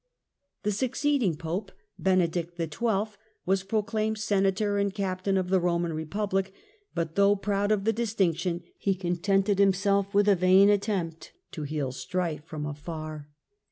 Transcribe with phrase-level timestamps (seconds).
[0.63, 6.49] The succeeding Pope, Benedict XII., was proclaimed Senator and Captain of the Eoman Eepublic,
[6.95, 11.91] but though proud of the distinction he contented himself with a vain attempt to heal
[11.91, 13.29] strife from afar.